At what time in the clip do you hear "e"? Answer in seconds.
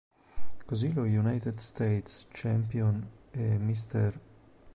3.29-3.59